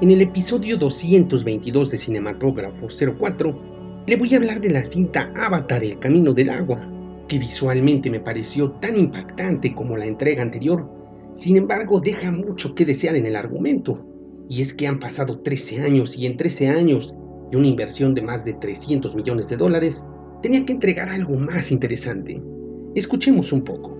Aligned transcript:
en 0.00 0.12
el 0.12 0.20
episodio 0.20 0.76
222 0.76 1.90
de 1.90 1.98
Cinematógrafo 1.98 2.86
04, 2.86 4.04
le 4.06 4.16
voy 4.16 4.32
a 4.32 4.36
hablar 4.36 4.60
de 4.60 4.70
la 4.70 4.84
cinta 4.84 5.32
Avatar 5.34 5.82
El 5.82 5.98
Camino 5.98 6.32
del 6.32 6.50
Agua, 6.50 6.88
que 7.26 7.40
visualmente 7.40 8.08
me 8.08 8.20
pareció 8.20 8.70
tan 8.72 8.96
impactante 8.96 9.74
como 9.74 9.96
la 9.96 10.06
entrega 10.06 10.42
anterior, 10.42 10.88
sin 11.34 11.56
embargo 11.56 11.98
deja 11.98 12.30
mucho 12.30 12.76
que 12.76 12.84
desear 12.84 13.16
en 13.16 13.26
el 13.26 13.34
argumento. 13.34 14.04
Y 14.48 14.62
es 14.62 14.72
que 14.72 14.86
han 14.86 15.00
pasado 15.00 15.40
13 15.40 15.82
años 15.82 16.16
y 16.16 16.26
en 16.26 16.36
13 16.36 16.68
años 16.68 17.12
y 17.50 17.56
una 17.56 17.66
inversión 17.66 18.14
de 18.14 18.22
más 18.22 18.44
de 18.44 18.52
300 18.52 19.16
millones 19.16 19.48
de 19.48 19.56
dólares, 19.56 20.06
tenía 20.42 20.64
que 20.64 20.74
entregar 20.74 21.08
algo 21.08 21.36
más 21.36 21.72
interesante. 21.72 22.40
Escuchemos 22.94 23.52
un 23.52 23.62
poco. 23.62 23.97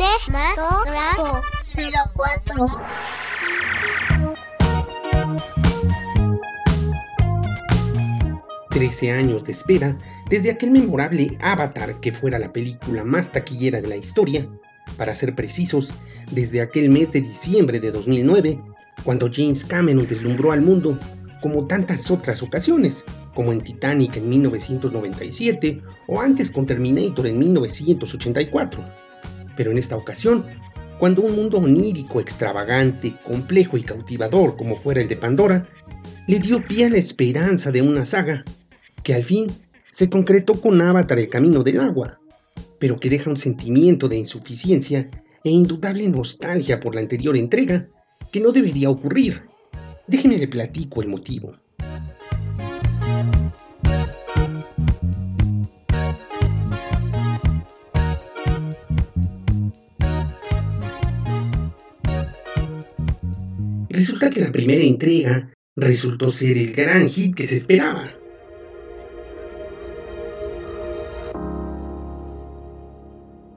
Cinematógrafo 0.00 1.42
04 2.14 2.66
13 8.70 9.10
años 9.10 9.44
de 9.44 9.52
espera 9.52 9.98
desde 10.30 10.50
aquel 10.50 10.70
memorable 10.70 11.36
Avatar 11.42 12.00
que 12.00 12.12
fuera 12.12 12.38
la 12.38 12.50
película 12.50 13.04
más 13.04 13.30
taquillera 13.30 13.82
de 13.82 13.88
la 13.88 13.96
historia, 13.96 14.48
para 14.96 15.14
ser 15.14 15.34
precisos, 15.34 15.92
desde 16.30 16.62
aquel 16.62 16.88
mes 16.88 17.12
de 17.12 17.20
diciembre 17.20 17.78
de 17.78 17.92
2009, 17.92 18.58
cuando 19.04 19.30
James 19.30 19.66
Cameron 19.66 20.06
deslumbró 20.06 20.52
al 20.52 20.62
mundo, 20.62 20.98
como 21.42 21.66
tantas 21.66 22.10
otras 22.10 22.42
ocasiones, 22.42 23.04
como 23.34 23.52
en 23.52 23.60
Titanic 23.60 24.16
en 24.16 24.30
1997 24.30 25.82
o 26.06 26.20
antes 26.22 26.50
con 26.50 26.66
Terminator 26.66 27.26
en 27.26 27.38
1984. 27.38 29.09
Pero 29.60 29.72
en 29.72 29.76
esta 29.76 29.94
ocasión, 29.94 30.46
cuando 30.98 31.20
un 31.20 31.36
mundo 31.36 31.58
onírico, 31.58 32.18
extravagante, 32.18 33.12
complejo 33.26 33.76
y 33.76 33.82
cautivador 33.82 34.56
como 34.56 34.74
fuera 34.74 35.02
el 35.02 35.08
de 35.08 35.16
Pandora, 35.16 35.68
le 36.26 36.38
dio 36.38 36.64
pie 36.64 36.86
a 36.86 36.88
la 36.88 36.96
esperanza 36.96 37.70
de 37.70 37.82
una 37.82 38.06
saga 38.06 38.42
que 39.02 39.12
al 39.12 39.22
fin 39.22 39.48
se 39.90 40.08
concretó 40.08 40.58
con 40.58 40.80
Avatar 40.80 41.18
el 41.18 41.28
Camino 41.28 41.62
del 41.62 41.78
Agua, 41.78 42.18
pero 42.78 42.98
que 42.98 43.10
deja 43.10 43.28
un 43.28 43.36
sentimiento 43.36 44.08
de 44.08 44.16
insuficiencia 44.16 45.10
e 45.44 45.50
indudable 45.50 46.08
nostalgia 46.08 46.80
por 46.80 46.94
la 46.94 47.02
anterior 47.02 47.36
entrega 47.36 47.86
que 48.32 48.40
no 48.40 48.52
debería 48.52 48.88
ocurrir. 48.88 49.42
Déjeme 50.06 50.38
le 50.38 50.48
platico 50.48 51.02
el 51.02 51.08
motivo. 51.08 51.54
Que 64.28 64.42
la 64.42 64.52
primera 64.52 64.84
entrega 64.84 65.50
resultó 65.74 66.28
ser 66.28 66.58
el 66.58 66.74
gran 66.74 67.08
hit 67.08 67.34
que 67.34 67.46
se 67.46 67.56
esperaba. 67.56 68.12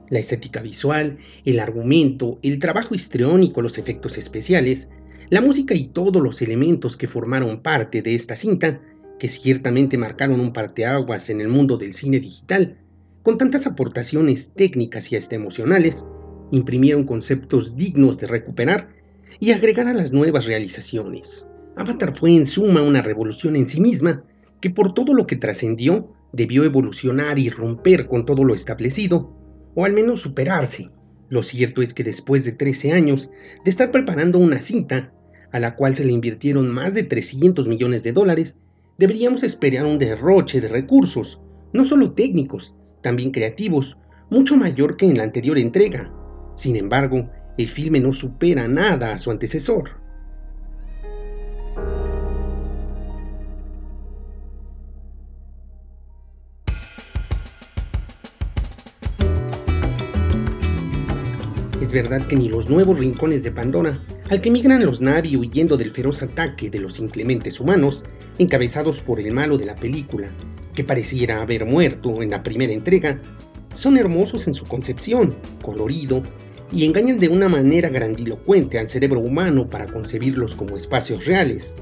La 0.08 0.18
estética 0.18 0.62
visual, 0.62 1.18
el 1.44 1.60
argumento, 1.60 2.38
el 2.42 2.58
trabajo 2.58 2.94
histriónico, 2.94 3.60
los 3.60 3.76
efectos 3.76 4.16
especiales, 4.16 4.88
la 5.28 5.42
música 5.42 5.74
y 5.74 5.88
todos 5.88 6.22
los 6.22 6.40
elementos 6.40 6.96
que 6.96 7.08
formaron 7.08 7.60
parte 7.60 8.00
de 8.00 8.14
esta 8.14 8.34
cinta, 8.34 8.80
que 9.18 9.28
ciertamente 9.28 9.98
marcaron 9.98 10.40
un 10.40 10.54
parteaguas 10.54 11.28
en 11.28 11.42
el 11.42 11.48
mundo 11.48 11.76
del 11.76 11.92
cine 11.92 12.18
digital, 12.20 12.78
con 13.22 13.36
tantas 13.36 13.66
aportaciones 13.66 14.54
técnicas 14.56 15.12
y 15.12 15.16
hasta 15.16 15.36
emocionales, 15.36 16.06
imprimieron 16.50 17.04
conceptos 17.04 17.76
dignos 17.76 18.18
de 18.18 18.26
recuperar 18.26 19.03
y 19.40 19.52
agregar 19.52 19.88
a 19.88 19.94
las 19.94 20.12
nuevas 20.12 20.46
realizaciones. 20.46 21.46
Avatar 21.76 22.16
fue 22.16 22.34
en 22.34 22.46
suma 22.46 22.82
una 22.82 23.02
revolución 23.02 23.56
en 23.56 23.66
sí 23.66 23.80
misma, 23.80 24.24
que 24.60 24.70
por 24.70 24.94
todo 24.94 25.12
lo 25.12 25.26
que 25.26 25.36
trascendió, 25.36 26.12
debió 26.32 26.64
evolucionar 26.64 27.38
y 27.38 27.50
romper 27.50 28.06
con 28.06 28.24
todo 28.24 28.44
lo 28.44 28.54
establecido, 28.54 29.32
o 29.74 29.84
al 29.84 29.92
menos 29.92 30.20
superarse. 30.20 30.90
Lo 31.28 31.42
cierto 31.42 31.82
es 31.82 31.94
que 31.94 32.04
después 32.04 32.44
de 32.44 32.52
13 32.52 32.92
años 32.92 33.30
de 33.64 33.70
estar 33.70 33.90
preparando 33.90 34.38
una 34.38 34.60
cinta, 34.60 35.12
a 35.52 35.60
la 35.60 35.76
cual 35.76 35.94
se 35.94 36.04
le 36.04 36.12
invirtieron 36.12 36.68
más 36.68 36.94
de 36.94 37.04
300 37.04 37.66
millones 37.66 38.02
de 38.02 38.12
dólares, 38.12 38.56
deberíamos 38.98 39.42
esperar 39.42 39.86
un 39.86 39.98
derroche 39.98 40.60
de 40.60 40.68
recursos, 40.68 41.40
no 41.72 41.84
solo 41.84 42.12
técnicos, 42.12 42.74
también 43.02 43.30
creativos, 43.30 43.96
mucho 44.30 44.56
mayor 44.56 44.96
que 44.96 45.06
en 45.06 45.18
la 45.18 45.24
anterior 45.24 45.58
entrega. 45.58 46.12
Sin 46.56 46.76
embargo, 46.76 47.30
el 47.56 47.68
filme 47.68 48.00
no 48.00 48.12
supera 48.12 48.66
nada 48.68 49.12
a 49.12 49.18
su 49.18 49.30
antecesor. 49.30 49.90
Es 61.80 61.92
verdad 61.92 62.26
que 62.26 62.34
ni 62.34 62.48
los 62.48 62.68
nuevos 62.68 62.98
rincones 62.98 63.44
de 63.44 63.52
Pandora, 63.52 63.96
al 64.28 64.40
que 64.40 64.50
migran 64.50 64.84
los 64.84 65.00
Navi 65.00 65.36
huyendo 65.36 65.76
del 65.76 65.92
feroz 65.92 66.22
ataque 66.22 66.68
de 66.68 66.80
los 66.80 66.98
inclementes 66.98 67.60
humanos, 67.60 68.02
encabezados 68.38 69.00
por 69.00 69.20
el 69.20 69.32
malo 69.32 69.58
de 69.58 69.66
la 69.66 69.76
película, 69.76 70.28
que 70.74 70.82
pareciera 70.82 71.40
haber 71.40 71.66
muerto 71.66 72.20
en 72.20 72.30
la 72.30 72.42
primera 72.42 72.72
entrega, 72.72 73.20
son 73.74 73.96
hermosos 73.96 74.48
en 74.48 74.54
su 74.54 74.64
concepción, 74.64 75.36
colorido, 75.62 76.22
y 76.74 76.84
engañan 76.84 77.18
de 77.18 77.28
una 77.28 77.48
manera 77.48 77.88
grandilocuente 77.88 78.80
al 78.80 78.88
cerebro 78.88 79.20
humano 79.20 79.70
para 79.70 79.86
concebirlos 79.86 80.56
como 80.56 80.76
espacios 80.76 81.24
reales. 81.24 81.76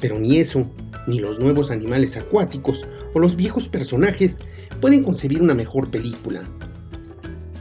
Pero 0.00 0.18
ni 0.18 0.38
eso, 0.38 0.64
ni 1.06 1.18
los 1.18 1.38
nuevos 1.38 1.70
animales 1.70 2.16
acuáticos 2.16 2.86
o 3.12 3.18
los 3.18 3.36
viejos 3.36 3.68
personajes 3.68 4.38
pueden 4.80 5.02
concebir 5.02 5.42
una 5.42 5.54
mejor 5.54 5.90
película. 5.90 6.44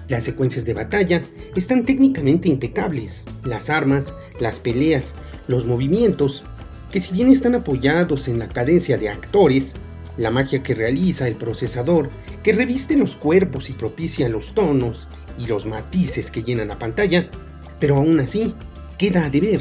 Las 0.07 0.23
secuencias 0.23 0.63
de 0.63 0.73
batalla 0.73 1.21
están 1.55 1.83
técnicamente 1.83 2.47
impecables, 2.47 3.25
las 3.43 3.69
armas, 3.69 4.13
las 4.39 4.57
peleas, 4.57 5.13
los 5.49 5.65
movimientos, 5.65 6.45
que 6.89 7.01
si 7.01 7.13
bien 7.13 7.29
están 7.29 7.55
apoyados 7.55 8.29
en 8.29 8.39
la 8.39 8.47
cadencia 8.47 8.97
de 8.97 9.09
actores, 9.09 9.73
la 10.15 10.31
magia 10.31 10.63
que 10.63 10.73
realiza 10.73 11.27
el 11.27 11.35
procesador, 11.35 12.09
que 12.47 12.53
reviste 12.53 12.95
los 12.95 13.17
cuerpos 13.17 13.69
y 13.69 13.73
propicia 13.73 14.29
los 14.29 14.53
tonos 14.53 15.09
y 15.37 15.47
los 15.47 15.65
matices 15.65 16.31
que 16.31 16.43
llenan 16.43 16.69
la 16.69 16.79
pantalla, 16.79 17.29
pero 17.77 17.97
aún 17.97 18.21
así 18.21 18.55
queda 18.97 19.25
a 19.25 19.29
deber. 19.29 19.59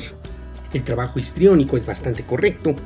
El 0.73 0.85
trabajo 0.85 1.19
histriónico 1.19 1.77
es 1.77 1.85
bastante 1.85 2.23
correcto, 2.23 2.77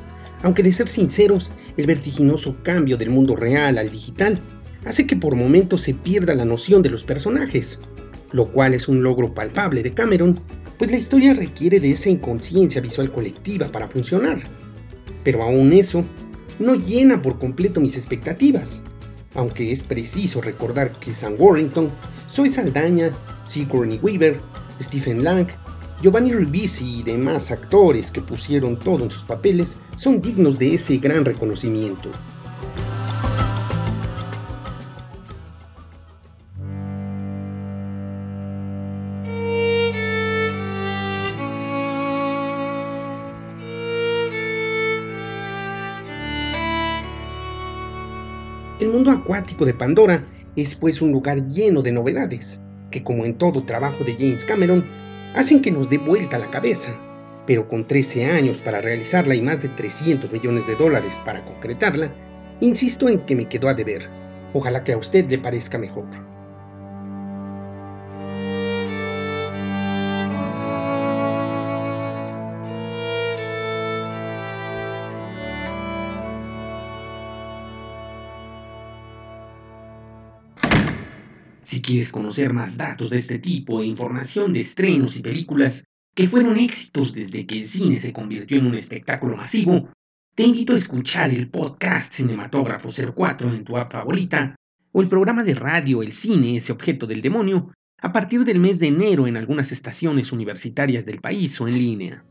aunque 0.41 0.63
de 0.63 0.73
ser 0.73 0.87
sinceros, 0.87 1.51
el 1.77 1.85
vertiginoso 1.85 2.55
cambio 2.63 2.97
del 2.97 3.11
mundo 3.11 3.35
real 3.35 3.77
al 3.77 3.91
digital 3.91 4.39
hace 4.85 5.05
que 5.05 5.15
por 5.15 5.35
momentos 5.35 5.81
se 5.81 5.93
pierda 5.93 6.33
la 6.33 6.45
noción 6.45 6.81
de 6.81 6.89
los 6.89 7.03
personajes, 7.03 7.79
lo 8.31 8.51
cual 8.51 8.73
es 8.73 8.87
un 8.87 9.03
logro 9.03 9.35
palpable 9.35 9.83
de 9.83 9.93
Cameron, 9.93 10.39
pues 10.79 10.89
la 10.89 10.97
historia 10.97 11.35
requiere 11.35 11.79
de 11.79 11.91
esa 11.91 12.09
inconsciencia 12.09 12.81
visual 12.81 13.11
colectiva 13.11 13.67
para 13.67 13.87
funcionar. 13.87 14.39
Pero 15.23 15.43
aún 15.43 15.71
eso 15.73 16.03
no 16.57 16.73
llena 16.73 17.21
por 17.21 17.37
completo 17.37 17.79
mis 17.79 17.97
expectativas, 17.97 18.81
aunque 19.35 19.71
es 19.71 19.83
preciso 19.83 20.41
recordar 20.41 20.91
que 20.99 21.13
Sam 21.13 21.35
Warrington, 21.37 21.89
Zoe 22.29 22.51
Saldaña, 22.51 23.11
Sigourney 23.45 23.99
Weaver, 24.01 24.39
Stephen 24.81 25.23
Lang, 25.23 25.47
Giovanni 26.01 26.33
Ribisi 26.33 26.99
y 26.99 27.03
demás 27.03 27.51
actores 27.51 28.11
que 28.11 28.21
pusieron 28.21 28.77
todo 28.77 29.03
en 29.03 29.11
sus 29.11 29.23
papeles 29.23 29.77
son 29.95 30.21
dignos 30.21 30.57
de 30.57 30.73
ese 30.73 30.97
gran 30.97 31.23
reconocimiento. 31.25 32.09
El 48.81 48.89
mundo 48.89 49.11
acuático 49.11 49.63
de 49.63 49.75
Pandora 49.75 50.25
es 50.55 50.73
pues 50.73 51.03
un 51.03 51.11
lugar 51.11 51.47
lleno 51.49 51.83
de 51.83 51.91
novedades, 51.91 52.59
que 52.89 53.03
como 53.03 53.25
en 53.25 53.37
todo 53.37 53.63
trabajo 53.63 54.03
de 54.03 54.13
James 54.13 54.43
Cameron, 54.43 54.83
hacen 55.35 55.61
que 55.61 55.69
nos 55.69 55.87
dé 55.87 55.99
vuelta 55.99 56.39
la 56.39 56.49
cabeza. 56.49 56.91
Pero 57.45 57.67
con 57.67 57.85
13 57.85 58.31
años 58.31 58.57
para 58.57 58.81
realizarla 58.81 59.35
y 59.35 59.41
más 59.43 59.61
de 59.61 59.69
300 59.69 60.31
millones 60.31 60.65
de 60.65 60.75
dólares 60.75 61.21
para 61.23 61.45
concretarla, 61.45 62.11
insisto 62.59 63.07
en 63.07 63.19
que 63.19 63.35
me 63.35 63.47
quedó 63.47 63.69
a 63.69 63.75
deber. 63.75 64.09
Ojalá 64.51 64.83
que 64.83 64.93
a 64.93 64.97
usted 64.97 65.29
le 65.29 65.37
parezca 65.37 65.77
mejor. 65.77 66.05
Si 81.71 81.81
quieres 81.81 82.11
conocer 82.11 82.51
más 82.51 82.75
datos 82.75 83.11
de 83.11 83.15
este 83.15 83.39
tipo 83.39 83.81
e 83.81 83.85
información 83.85 84.51
de 84.51 84.59
estrenos 84.59 85.15
y 85.15 85.21
películas 85.21 85.85
que 86.13 86.27
fueron 86.27 86.57
éxitos 86.57 87.13
desde 87.13 87.45
que 87.45 87.59
el 87.59 87.65
cine 87.65 87.95
se 87.95 88.11
convirtió 88.11 88.57
en 88.57 88.65
un 88.65 88.75
espectáculo 88.75 89.37
masivo, 89.37 89.87
te 90.35 90.43
invito 90.43 90.73
a 90.73 90.75
escuchar 90.75 91.29
el 91.29 91.49
podcast 91.49 92.11
Cinematógrafo 92.11 92.89
04 92.89 93.53
en 93.53 93.63
tu 93.63 93.77
app 93.77 93.89
favorita 93.89 94.53
o 94.91 95.01
el 95.01 95.07
programa 95.07 95.45
de 95.45 95.55
radio 95.55 96.03
El 96.03 96.11
cine, 96.11 96.57
ese 96.57 96.73
objeto 96.73 97.07
del 97.07 97.21
demonio, 97.21 97.71
a 98.01 98.11
partir 98.11 98.43
del 98.43 98.59
mes 98.59 98.79
de 98.79 98.87
enero 98.87 99.25
en 99.25 99.37
algunas 99.37 99.71
estaciones 99.71 100.33
universitarias 100.33 101.05
del 101.05 101.21
país 101.21 101.61
o 101.61 101.69
en 101.69 101.75
línea. 101.75 102.25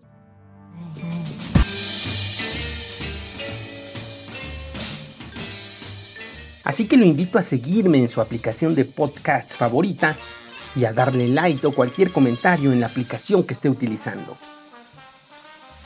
Así 6.71 6.87
que 6.87 6.97
lo 6.97 7.05
invito 7.05 7.37
a 7.37 7.43
seguirme 7.43 7.99
en 7.99 8.09
su 8.09 8.21
aplicación 8.21 8.77
de 8.77 8.85
podcast 8.85 9.57
favorita 9.57 10.17
y 10.77 10.85
a 10.85 10.93
darle 10.93 11.27
like 11.27 11.67
o 11.67 11.73
cualquier 11.73 12.13
comentario 12.13 12.73
en 12.73 12.79
la 12.79 12.87
aplicación 12.87 13.43
que 13.43 13.55
esté 13.55 13.69
utilizando. 13.69 14.39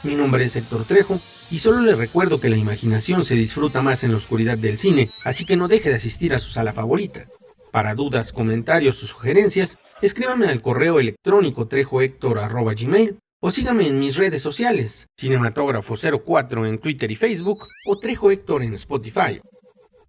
Mi 0.03 0.15
nombre 0.15 0.45
es 0.45 0.57
Héctor 0.57 0.85
Trejo 0.85 1.19
y 1.51 1.61
solo 1.61 1.81
le 1.81 1.95
recuerdo 1.95 2.39
que 2.39 2.51
la 2.51 2.59
imaginación 2.59 3.25
se 3.25 3.35
disfruta 3.35 3.81
más 3.81 4.05
en 4.05 4.11
la 4.11 4.19
oscuridad 4.19 4.59
del 4.59 4.77
cine, 4.77 5.09
así 5.25 5.47
que 5.47 5.57
no 5.57 5.69
deje 5.69 5.89
de 5.89 5.95
asistir 5.95 6.35
a 6.35 6.39
su 6.39 6.51
sala 6.51 6.75
favorita. 6.75 7.25
Para 7.73 7.95
dudas, 7.95 8.35
comentarios 8.35 9.03
o 9.03 9.07
sugerencias, 9.07 9.79
escríbame 10.03 10.49
al 10.49 10.61
correo 10.61 11.01
electrónico 11.01 11.67
trejohector.gmail 11.67 13.17
o 13.41 13.51
sígame 13.51 13.89
en 13.89 13.99
mis 13.99 14.17
redes 14.17 14.43
sociales, 14.43 15.07
Cinematógrafo04 15.19 16.69
en 16.69 16.79
Twitter 16.79 17.11
y 17.11 17.17
Facebook 17.17 17.65
o 17.87 17.97
Trejo 17.97 18.31
Héctor 18.31 18.63
en 18.65 18.75
Spotify. 18.75 19.39